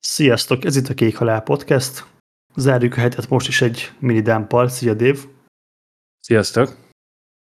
[0.00, 2.06] Sziasztok, ez itt a Kék Halál Podcast.
[2.54, 4.68] Zárjuk a hetet most is egy mini dámpal.
[4.68, 5.24] Szia, Dév!
[6.20, 6.76] Sziasztok!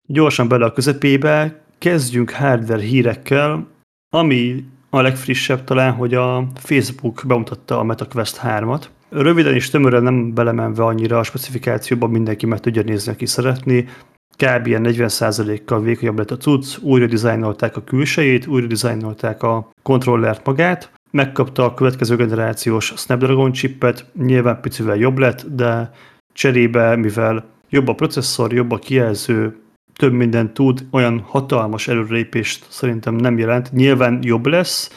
[0.08, 3.66] Gyorsan bele a közepébe, kezdjünk hardware hírekkel,
[4.14, 8.84] ami a legfrissebb talán, hogy a Facebook bemutatta a MetaQuest 3-at.
[9.08, 13.88] Röviden és tömören nem belemenve annyira a specifikációban mindenki meg tudja nézni, aki szeretné.
[14.36, 14.66] Kb.
[14.66, 21.64] 40%-kal vékonyabb lett a cucc, újra dizájnolták a külsejét, újra dizájnolták a kontrollert magát, megkapta
[21.64, 25.90] a következő generációs Snapdragon chipet, nyilván picivel jobb lett, de
[26.32, 29.56] cserébe, mivel jobb a processzor, jobb a kijelző,
[29.94, 33.72] több mindent tud, olyan hatalmas előrelépést szerintem nem jelent.
[33.72, 34.90] Nyilván jobb lesz,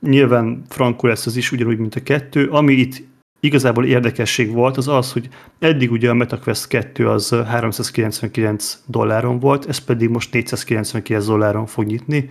[0.00, 2.48] nyilván frankul lesz az is ugyanúgy, mint a kettő.
[2.48, 3.02] Ami itt
[3.40, 9.68] igazából érdekesség volt, az az, hogy eddig ugye a MetaQuest 2 az 399 dolláron volt,
[9.68, 12.30] ez pedig most 499 dolláron fog nyitni,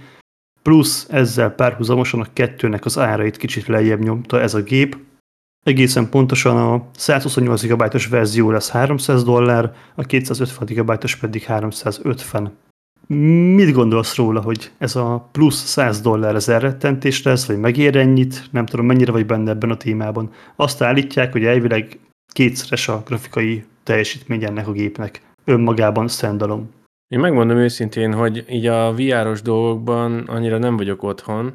[0.70, 4.98] plusz ezzel párhuzamosan a kettőnek az árait kicsit lejjebb nyomta ez a gép.
[5.64, 12.52] Egészen pontosan a 128 GB-os verzió lesz 300 dollár, a 250 GB-os pedig 350.
[13.56, 18.48] Mit gondolsz róla, hogy ez a plusz 100 dollár ez elrettentés lesz, vagy megér ennyit?
[18.52, 20.32] Nem tudom, mennyire vagy benne ebben a témában.
[20.56, 25.22] Azt állítják, hogy elvileg kétszeres a grafikai teljesítmény ennek a gépnek.
[25.44, 26.64] Önmagában standalone.
[27.08, 31.54] Én megmondom őszintén, hogy így a VR-os dolgokban annyira nem vagyok otthon,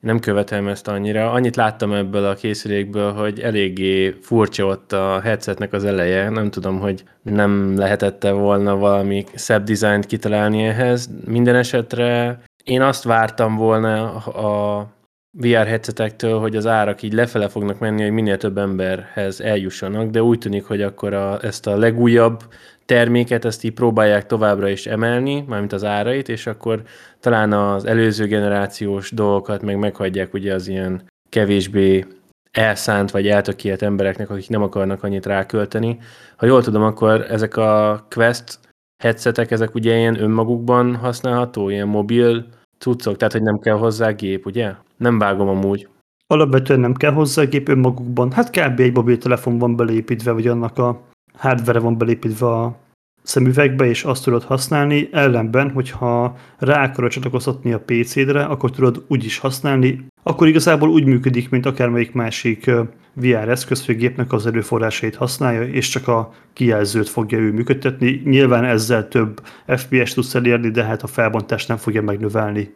[0.00, 1.30] nem követem ezt annyira.
[1.32, 6.28] Annyit láttam ebből a készülékből, hogy eléggé furcsa ott a headsetnek az eleje.
[6.28, 11.10] Nem tudom, hogy nem lehetette volna valami szebb dizájnt kitalálni ehhez.
[11.24, 14.86] Minden esetre én azt vártam volna a
[15.30, 20.22] VR headsetektől, hogy az árak így lefele fognak menni, hogy minél több emberhez eljussanak, de
[20.22, 22.42] úgy tűnik, hogy akkor a, ezt a legújabb
[22.88, 26.82] terméket, ezt így próbálják továbbra is emelni, mármint az árait, és akkor
[27.20, 32.06] talán az előző generációs dolgokat meg meghagyják ugye az ilyen kevésbé
[32.50, 35.98] elszánt vagy eltökélt embereknek, akik nem akarnak annyit rákölteni.
[36.36, 38.58] Ha jól tudom, akkor ezek a Quest
[39.02, 42.46] headsetek, ezek ugye ilyen önmagukban használható, ilyen mobil
[42.78, 44.74] cuccok, tehát hogy nem kell hozzá gép, ugye?
[44.96, 45.88] Nem vágom amúgy.
[46.26, 48.32] Alapvetően nem kell hozzá gép önmagukban.
[48.32, 48.80] Hát kb.
[48.80, 51.07] egy mobiltelefon van beleépítve, vagy annak a
[51.38, 52.76] hardware van belépítve a
[53.22, 59.24] szemüvegbe, és azt tudod használni, ellenben, hogyha rá akarod csatlakoztatni a PC-dre, akkor tudod úgy
[59.24, 62.70] is használni, akkor igazából úgy működik, mint akármelyik másik
[63.12, 68.22] VR eszköz, hogy gépnek az erőforrásait használja, és csak a kijelzőt fogja ő működtetni.
[68.24, 72.74] Nyilván ezzel több FPS tudsz elérni, de hát a felbontást nem fogja megnövelni.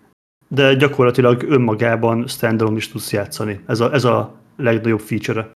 [0.49, 3.61] De gyakorlatilag önmagában standalone is tudsz játszani.
[3.67, 5.51] Ez a, ez a legnagyobb feature-e.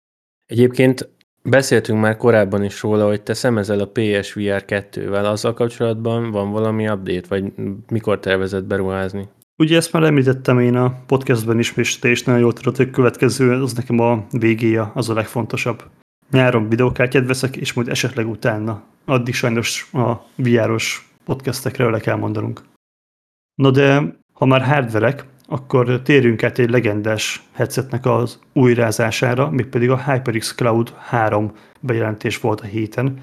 [0.46, 1.08] Egyébként
[1.48, 5.24] Beszéltünk már korábban is róla, hogy te szemezel a PSVR 2-vel.
[5.24, 7.52] Azzal kapcsolatban van valami update, vagy
[7.90, 9.28] mikor tervezett beruházni?
[9.56, 12.90] Ugye ezt már említettem én a podcastben is, és te is nagyon jól tudod, hogy
[12.90, 15.82] következő, az nekem a végéje, az a legfontosabb.
[16.30, 18.82] Nyáron videókártyát veszek, és majd esetleg utána.
[19.04, 22.62] Addig sajnos a VR-os podcastekre le kell mondanunk.
[23.54, 30.10] No de, ha már hardverek, akkor térjünk át egy legendás headsetnek az újrázására, mégpedig a
[30.10, 33.18] HyperX Cloud 3 bejelentés volt a héten.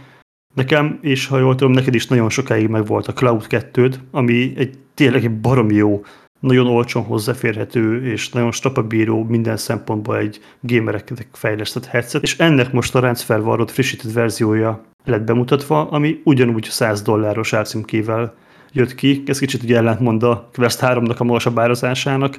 [0.55, 4.53] Nekem, és ha jól tudom, neked is nagyon sokáig meg volt a Cloud 2 ami
[4.55, 6.03] egy tényleg egy baromi jó,
[6.39, 12.95] nagyon olcsón hozzáférhető és nagyon strapabíró minden szempontból egy gamereknek fejlesztett headset, és ennek most
[12.95, 18.35] a ráncfelvarrott frissített verziója lett bemutatva, ami ugyanúgy 100 dolláros árcímkével
[18.71, 19.23] jött ki.
[19.25, 22.37] Ez kicsit ugye ellentmond a Quest 3-nak a magasabb árazásának.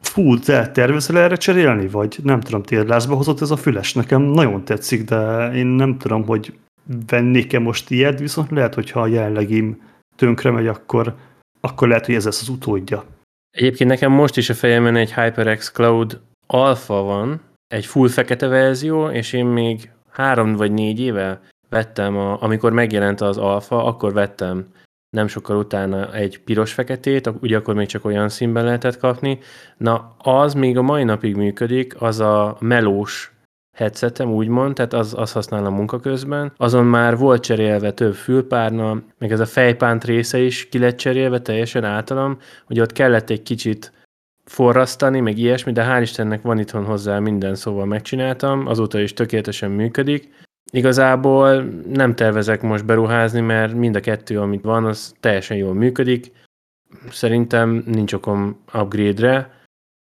[0.00, 1.88] Fú, te tervezel erre cserélni?
[1.88, 3.94] Vagy nem tudom, tényleg lázba hozott ez a füles?
[3.94, 6.52] Nekem nagyon tetszik, de én nem tudom, hogy
[7.06, 9.82] vennék-e most ilyet, viszont lehet, hogyha a jelenlegim
[10.16, 11.14] tönkre megy, akkor,
[11.60, 13.04] akkor lehet, hogy ez lesz az utódja.
[13.50, 19.08] Egyébként nekem most is a fejemben egy HyperX Cloud Alpha van, egy full fekete verzió,
[19.08, 24.66] és én még három vagy négy éve vettem, a, amikor megjelent az Alpha, akkor vettem
[25.10, 29.38] nem sokkal utána egy piros-feketét, ugye akkor még csak olyan színben lehetett kapni.
[29.76, 33.32] Na, az még a mai napig működik, az a melós
[33.76, 36.52] headsetem, úgymond, tehát az, az használom munka közben.
[36.56, 41.40] Azon már volt cserélve több fülpárna, meg ez a fejpánt része is ki lett cserélve
[41.40, 43.92] teljesen általam, hogy ott kellett egy kicsit
[44.44, 49.70] forrasztani, meg ilyesmi, de hál' Istennek van itthon hozzá minden, szóval megcsináltam, azóta is tökéletesen
[49.70, 50.32] működik.
[50.72, 51.62] Igazából
[51.92, 56.32] nem tervezek most beruházni, mert mind a kettő, amit van, az teljesen jól működik.
[57.10, 59.50] Szerintem nincs okom upgrade-re.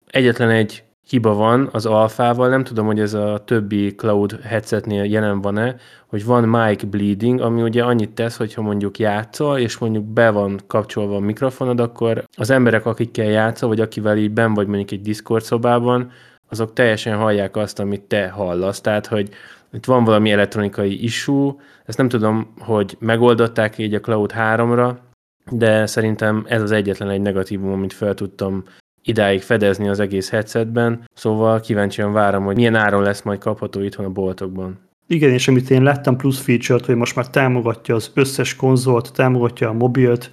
[0.06, 5.40] Egyetlen egy hiba van az alfával, nem tudom, hogy ez a többi cloud headsetnél jelen
[5.40, 5.76] van-e,
[6.06, 10.60] hogy van mic bleeding, ami ugye annyit tesz, hogyha mondjuk játszol, és mondjuk be van
[10.66, 15.00] kapcsolva a mikrofonod, akkor az emberek, akikkel játszol, vagy akivel így ben vagy mondjuk egy
[15.00, 16.10] Discord szobában,
[16.48, 18.80] azok teljesen hallják azt, amit te hallasz.
[18.80, 19.28] Tehát, hogy
[19.72, 21.54] itt van valami elektronikai issue,
[21.84, 24.96] ezt nem tudom, hogy megoldották így a Cloud 3-ra,
[25.50, 28.64] de szerintem ez az egyetlen egy negatívum, amit fel tudtam
[29.02, 34.04] idáig fedezni az egész headsetben, szóval kíváncsian várom, hogy milyen áron lesz majd kapható itthon
[34.06, 34.78] a boltokban.
[35.08, 39.68] Igen, és amit én láttam plusz feature-t, hogy most már támogatja az összes konzolt, támogatja
[39.68, 40.30] a mobilt,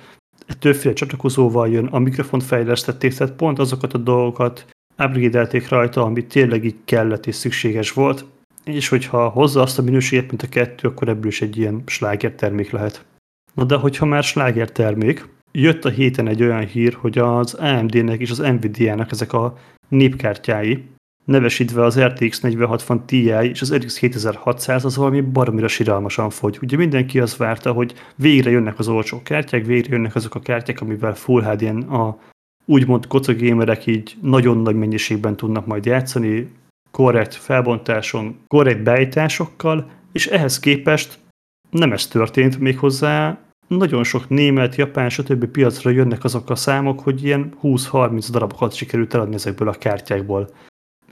[0.60, 4.66] többféle csatlakozóval jön, a mikrofont fejlesztették, tehát pont azokat a dolgokat
[4.98, 8.26] upgrade rajta, ami tényleg így kellett és szükséges volt,
[8.66, 12.32] és hogyha hozza azt a minőséget, mint a kettő, akkor ebből is egy ilyen sláger
[12.32, 13.06] termék lehet.
[13.54, 18.20] Na de hogyha már sláger termék, jött a héten egy olyan hír, hogy az AMD-nek
[18.20, 19.58] és az Nvidia-nak ezek a
[19.88, 20.84] népkártyái,
[21.26, 26.58] nevesítve az RTX 4060 Ti és az RX 7600 az valami baromira siralmasan fogy.
[26.62, 30.82] Ugye mindenki azt várta, hogy végre jönnek az olcsó kártyák, végre jönnek azok a kártyák,
[30.82, 32.20] amivel Full hd a
[32.66, 36.52] úgymond kocagémerek így nagyon nagy mennyiségben tudnak majd játszani,
[36.98, 41.20] korrekt felbontáson, korrekt beállításokkal, és ehhez képest
[41.70, 45.46] nem ez történt méghozzá, nagyon sok német, japán, stb.
[45.46, 50.50] piacra jönnek azok a számok, hogy ilyen 20-30 darabokat sikerült eladni ezekből a kártyákból.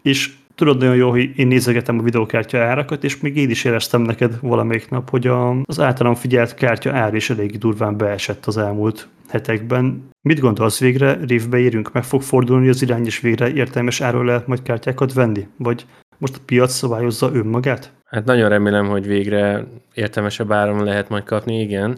[0.02, 4.02] És tudod nagyon jó, hogy én nézegetem a videókártya árakat, és még én is éreztem
[4.02, 5.28] neked valamelyik nap, hogy
[5.64, 10.10] az általam figyelt kártya ár is elég durván beesett az elmúlt hetekben.
[10.22, 14.48] Mit gondolsz végre, révbe érünk, meg fog fordulni az irány, és végre értelmes áról lehet
[14.48, 15.48] majd kártyákat venni?
[15.58, 15.86] Vagy
[16.18, 17.94] most a piac szabályozza önmagát?
[18.06, 21.98] Hát nagyon remélem, hogy végre értelmesebb áron lehet majd kapni, igen.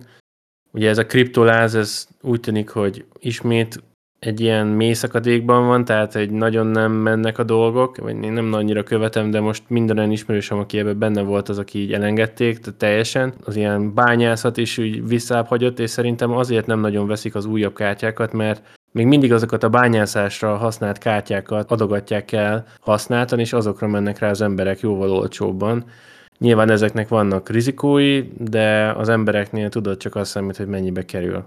[0.71, 3.83] Ugye ez a kriptoláz, ez úgy tűnik, hogy ismét
[4.25, 8.53] egy ilyen mély szakadékban van, tehát egy nagyon nem mennek a dolgok, vagy én nem
[8.53, 12.59] annyira követem, de most minden olyan ismerősöm, aki ebben benne volt, az, aki így elengedték
[12.59, 13.33] tehát teljesen.
[13.43, 18.33] Az ilyen bányászat is úgy visszább és szerintem azért nem nagyon veszik az újabb kártyákat,
[18.33, 18.61] mert
[18.91, 24.41] még mindig azokat a bányászásra használt kártyákat adogatják el használtan, és azokra mennek rá az
[24.41, 25.85] emberek jóval olcsóbban.
[26.37, 31.43] Nyilván ezeknek vannak rizikói, de az embereknél tudod csak azt számít, hogy mennyibe kerül.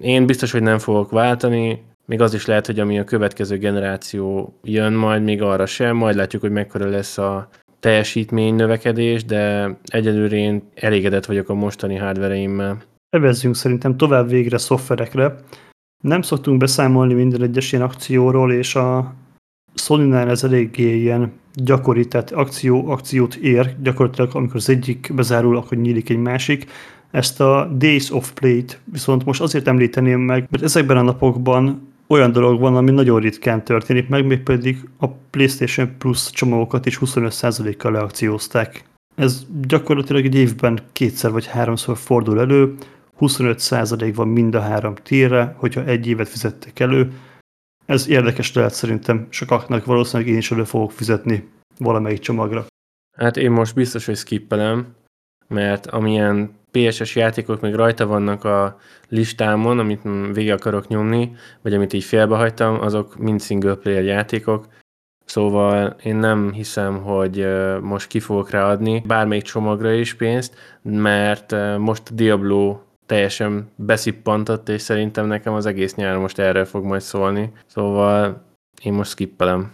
[0.00, 4.54] Én biztos, hogy nem fogok váltani, még az is lehet, hogy ami a következő generáció
[4.62, 7.48] jön majd, még arra sem, majd látjuk, hogy mekkora lesz a
[7.80, 12.82] teljesítmény növekedés, de egyelőre én elégedett vagyok a mostani hardvereimmel.
[13.08, 15.34] Evezzünk szerintem tovább végre szoftverekre.
[16.02, 19.14] Nem szoktunk beszámolni minden egyes ilyen akcióról, és a
[19.74, 25.78] Sony-nál ez eléggé ilyen gyakori, tehát akció, akciót ér, gyakorlatilag amikor az egyik bezárul, akkor
[25.78, 26.70] nyílik egy másik.
[27.10, 32.32] Ezt a Days of Play-t viszont most azért említeném meg, mert ezekben a napokban olyan
[32.32, 38.84] dolog van, ami nagyon ritkán történik meg, mégpedig a PlayStation Plus csomagokat is 25%-kal leakciózták.
[39.14, 42.74] Ez gyakorlatilag egy évben kétszer vagy háromszor fordul elő,
[43.20, 47.12] 25% van mind a három tírre, hogyha egy évet fizettek elő.
[47.86, 51.48] Ez érdekes lehet szerintem sokaknak, valószínűleg én is elő fogok fizetni
[51.78, 52.66] valamelyik csomagra.
[53.16, 54.94] Hát én most biztos, hogy skippelem,
[55.48, 60.02] mert amilyen PSS játékok még rajta vannak a listámon, amit
[60.32, 61.32] végig akarok nyomni,
[61.62, 64.66] vagy amit így félbehagytam, azok mind single player játékok,
[65.24, 67.46] Szóval én nem hiszem, hogy
[67.80, 75.26] most ki fogok ráadni bármelyik csomagra is pénzt, mert most Diablo teljesen beszippantott, és szerintem
[75.26, 77.52] nekem az egész nyár most erre fog majd szólni.
[77.66, 78.44] Szóval
[78.82, 79.72] én most skippelem.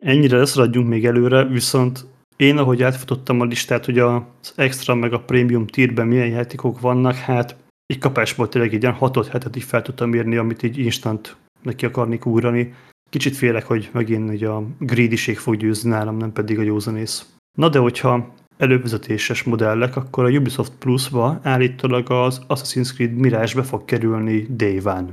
[0.00, 2.04] Ennyire leszaladjunk még előre, viszont
[2.42, 7.14] én, ahogy átfutottam a listát, hogy az extra meg a premium tírben milyen játékok vannak,
[7.14, 7.56] hát
[7.86, 11.84] egy kapásból tényleg egy ilyen 6 hetet is fel tudtam írni, amit így instant neki
[11.84, 12.74] akarnék ugrani.
[13.10, 17.26] Kicsit félek, hogy megint hogy a greediség fog győzni nálam, nem pedig a józanész.
[17.58, 23.62] Na de hogyha elővezetéses modellek, akkor a Ubisoft Plus-ba állítólag az Assassin's Creed Mirage be
[23.62, 24.46] fog kerülni
[24.84, 25.06] One.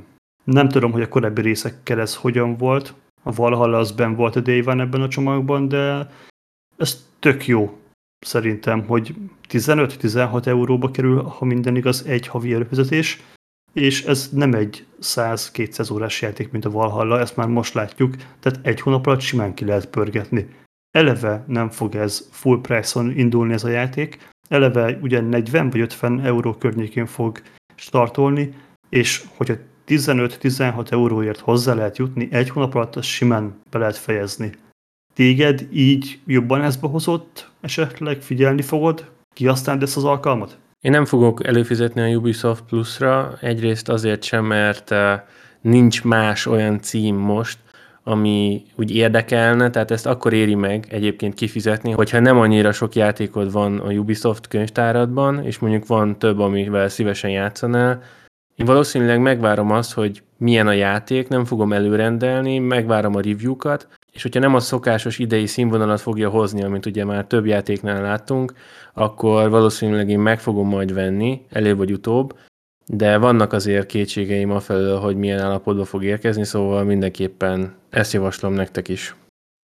[0.43, 2.93] Nem tudom, hogy a korábbi részekkel ez hogyan volt.
[3.23, 6.09] A Valhalla az ben volt a One ebben a csomagban, de
[6.79, 7.77] ez tök jó
[8.19, 9.15] szerintem, hogy
[9.49, 13.21] 15-16 euróba kerül, ha minden igaz, egy havi előfizetés,
[13.73, 18.59] és ez nem egy 100-200 órás játék, mint a Valhalla, ezt már most látjuk, tehát
[18.61, 20.49] egy hónap alatt simán ki lehet pörgetni.
[20.91, 26.19] Eleve nem fog ez full price-on indulni ez a játék, eleve ugye 40 vagy 50
[26.19, 27.41] euró környékén fog
[27.75, 28.53] startolni,
[28.89, 29.55] és hogyha
[29.87, 34.51] 15-16 euróért hozzá lehet jutni, egy hónap alatt azt simán be lehet fejezni
[35.19, 40.57] téged így jobban ezbe hozott, esetleg figyelni fogod, kihasználni ezt az alkalmat?
[40.81, 45.21] Én nem fogok előfizetni a Ubisoft Plus-ra, egyrészt azért sem, mert eh,
[45.61, 47.57] nincs más olyan cím most,
[48.03, 53.51] ami úgy érdekelne, tehát ezt akkor éri meg egyébként kifizetni, hogyha nem annyira sok játékod
[53.51, 58.01] van a Ubisoft könyvtáradban, és mondjuk van több, amivel szívesen játszanál,
[58.55, 64.21] én valószínűleg megvárom azt, hogy milyen a játék, nem fogom előrendelni, megvárom a review-kat, és
[64.21, 68.53] hogyha nem a szokásos idei színvonalat fogja hozni, amit ugye már több játéknál láttunk,
[68.93, 72.37] akkor valószínűleg én meg fogom majd venni, előbb vagy utóbb,
[72.85, 78.87] de vannak azért kétségeim afelől, hogy milyen állapotba fog érkezni, szóval mindenképpen ezt javaslom nektek
[78.87, 79.15] is.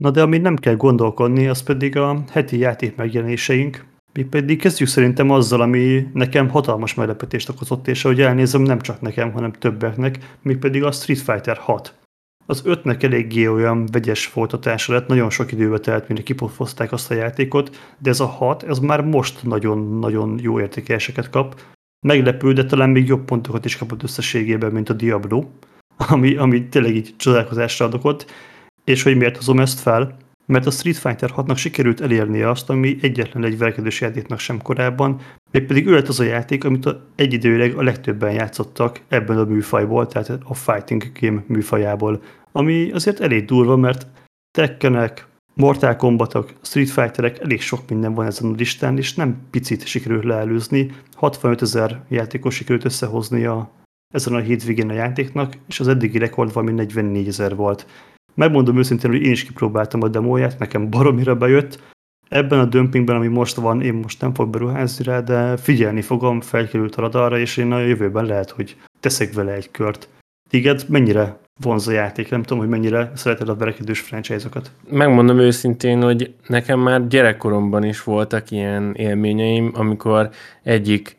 [0.04, 4.90] Na de amit nem kell gondolkodni, az pedig a heti játék megjelenéseink, mi pedig kezdjük
[4.90, 10.18] szerintem azzal, ami nekem hatalmas meglepetést okozott, és ahogy elnézem, nem csak nekem, hanem többeknek,
[10.42, 11.94] mi pedig a Street Fighter 6.
[12.46, 17.14] Az ötnek eléggé olyan vegyes folytatása lett, nagyon sok időbe telt, mire kipofozták azt a
[17.14, 21.62] játékot, de ez a 6, ez már most nagyon-nagyon jó értékeléseket kap.
[22.08, 25.44] Meglepő, de talán még jobb pontokat is kapott összességében, mint a Diablo,
[25.98, 28.32] ami, ami tényleg így csodálkozásra adott.
[28.84, 30.18] És hogy miért hozom ezt fel?
[30.46, 35.20] Mert a Street Fighter 6-nak sikerült elérni azt, ami egyetlen egy verkedős játéknak sem korábban,
[35.63, 40.07] pedig ő lett az a játék, amit a, egyidőleg a legtöbben játszottak ebben a műfajból,
[40.07, 42.21] tehát a fighting game műfajából,
[42.51, 44.07] ami azért elég durva, mert
[44.57, 49.85] Tekkenek, Mortal Kombatok, Street Fighterek, elég sok minden van ezen a listán, és nem picit
[49.85, 50.91] sikerült leelőzni.
[51.13, 53.69] 65 ezer játékos sikerült összehozni a,
[54.13, 57.88] ezen a hétvégén a játéknak, és az eddigi rekord valami 44 ezer volt.
[58.33, 61.93] Megmondom őszintén, hogy én is kipróbáltam a demóját, nekem baromira bejött.
[62.29, 66.41] Ebben a dömpingben, ami most van, én most nem fog beruházni rá, de figyelni fogom,
[66.41, 70.10] felkerült a radarra, és én a jövőben lehet, hogy teszek vele egy kört.
[70.50, 72.29] Téged mennyire vonz a játék?
[72.29, 74.72] Nem tudom, hogy mennyire szereted a verekedős franchise-okat.
[74.89, 80.29] Megmondom őszintén, hogy nekem már gyerekkoromban is voltak ilyen élményeim, amikor
[80.63, 81.17] egyik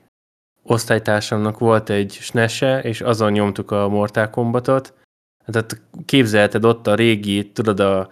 [0.62, 4.94] osztálytársamnak volt egy snese, és azon nyomtuk a Mortal Kombatot,
[5.44, 8.08] tehát képzelted ott a régi, tudod, a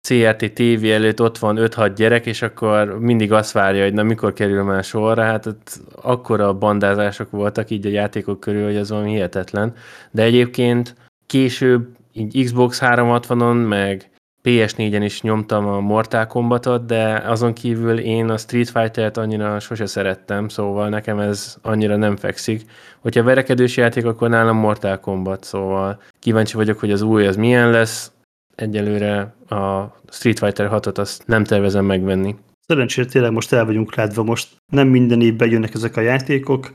[0.00, 4.32] CRT TV előtt ott van 5-6 gyerek, és akkor mindig azt várja, hogy na mikor
[4.32, 9.10] kerül már sorra, hát ott akkora bandázások voltak így a játékok körül, hogy az valami
[9.10, 9.74] hihetetlen.
[10.10, 10.94] De egyébként
[11.26, 14.10] később így Xbox 360-on, meg
[14.44, 19.86] PS4-en is nyomtam a Mortal Kombatot, de azon kívül én a Street Fighter-t annyira sose
[19.86, 22.62] szerettem, szóval nekem ez annyira nem fekszik.
[23.00, 27.70] Hogyha verekedős játék, akkor nálam Mortal Kombat, szóval kíváncsi vagyok, hogy az új az milyen
[27.70, 28.12] lesz.
[28.60, 32.36] Egyelőre a Street Fighter 6-ot azt nem tervezem megvenni.
[32.66, 36.70] Szerencsére tényleg most el vagyunk látva, most nem minden évben jönnek ezek a játékok.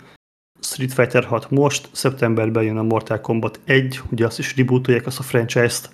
[0.59, 5.19] Street Fighter 6 most, szeptemberben jön a Mortal Kombat 1, ugye azt is rebootolják azt
[5.19, 5.89] a franchise-t,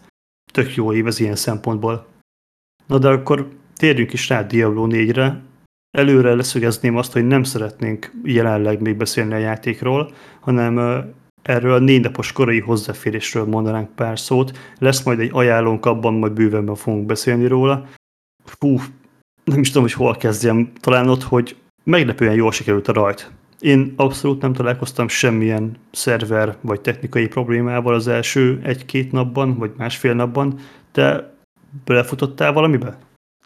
[0.51, 2.05] tök jó év ez ilyen szempontból.
[2.87, 5.41] Na de akkor térjünk is rá Diablo 4-re.
[5.97, 10.77] Előre leszögezném azt, hogy nem szeretnénk jelenleg még beszélni a játékról, hanem
[11.49, 14.57] erről a négy napos korai hozzáférésről mondanánk pár szót.
[14.77, 17.87] Lesz majd egy ajánlónk, abban majd bővenben fogunk beszélni róla.
[18.43, 18.79] Fú,
[19.43, 20.71] nem is tudom, hogy hol kezdjem.
[20.79, 23.31] Talán ott, hogy meglepően jól sikerült a rajt.
[23.59, 30.13] Én abszolút nem találkoztam semmilyen szerver vagy technikai problémával az első egy-két napban, vagy másfél
[30.13, 30.59] napban.
[30.91, 31.33] Te
[31.85, 32.97] belefutottál valamibe?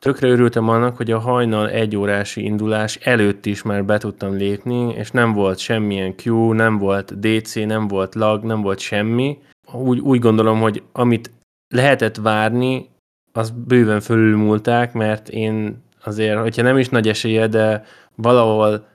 [0.04, 4.94] Tökre örültem annak, hogy a hajnal egy órási indulás előtt is már be tudtam lépni,
[4.94, 9.38] és nem volt semmilyen Q, nem volt DC, nem volt lag, nem volt semmi.
[9.74, 11.32] Úgy, úgy gondolom, hogy amit
[11.68, 12.90] lehetett várni,
[13.32, 17.84] az bőven fölülmúlták, mert én azért, hogyha nem is nagy esélye, de
[18.16, 18.88] valahol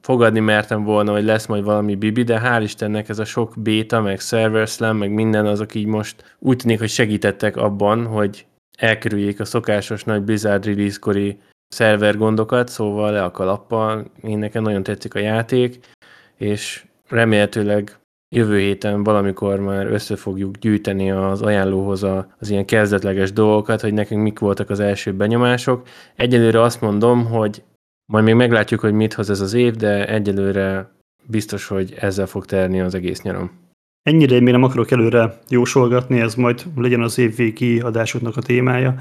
[0.00, 4.00] fogadni mertem volna, hogy lesz majd valami bibi, de hál' Istennek ez a sok béta,
[4.00, 8.46] meg server slam, meg minden azok így most úgy tűnik, hogy segítettek abban, hogy
[8.78, 14.82] elkerüljék a szokásos nagy Blizzard release-kori szerver gondokat, szóval le a kalappal, én nekem nagyon
[14.82, 15.78] tetszik a játék,
[16.36, 17.98] és remélhetőleg
[18.34, 22.02] jövő héten valamikor már össze fogjuk gyűjteni az ajánlóhoz
[22.38, 25.86] az ilyen kezdetleges dolgokat, hogy nekünk mik voltak az első benyomások.
[26.16, 27.62] Egyelőre azt mondom, hogy
[28.12, 30.90] majd még meglátjuk, hogy mit hoz ez az év, de egyelőre
[31.26, 33.67] biztos, hogy ezzel fog terni az egész nyarom.
[34.08, 38.40] Ennyire én még nem akarok előre jósolgatni, ez majd legyen az év végi adásoknak a
[38.40, 38.94] témája.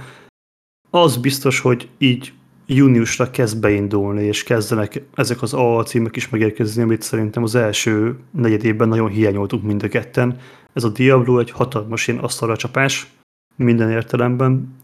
[0.90, 2.34] Az biztos, hogy így
[2.66, 8.18] júniusra kezd beindulni, és kezdenek ezek az AA címek is megérkezni, amit szerintem az első
[8.32, 10.40] negyed évben nagyon hiányoltunk mind a ketten.
[10.74, 13.08] Ez a Diablo egy hatalmas ilyen asztalra csapás
[13.56, 14.76] minden értelemben.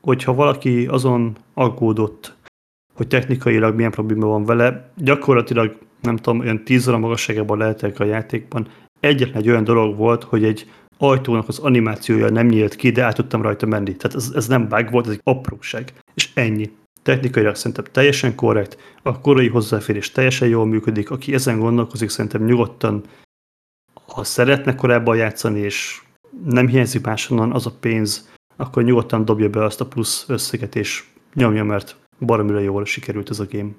[0.00, 2.36] Hogyha valaki azon aggódott,
[2.94, 4.90] hogy technikailag milyen probléma van vele.
[4.96, 8.68] Gyakorlatilag nem tudom, olyan 10 óra magasságában lehetek a játékban.
[9.04, 13.14] Egyetlen egy olyan dolog volt, hogy egy ajtónak az animációja nem nyílt ki, de át
[13.14, 13.96] tudtam rajta menni.
[13.96, 15.92] Tehát ez, ez nem bug volt, ez egy apróság.
[16.14, 16.70] És ennyi.
[17.02, 23.02] Technikailag szerintem teljesen korrekt, a korai hozzáférés teljesen jól működik, aki ezen gondolkozik, szerintem nyugodtan,
[24.06, 26.02] ha szeretne korábban játszani, és
[26.44, 31.04] nem hiányzik máshonnan az a pénz, akkor nyugodtan dobja be azt a plusz összeget, és
[31.34, 33.70] nyomja, mert baromira jól sikerült ez a game.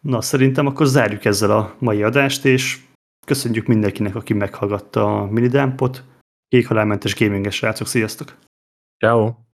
[0.00, 2.78] Na, szerintem akkor zárjuk ezzel a mai adást, és
[3.26, 6.04] köszönjük mindenkinek, aki meghallgatta a minidámpot.
[6.48, 8.38] Kék halálmentes gaminges srácok, sziasztok!
[8.98, 9.49] Ciao.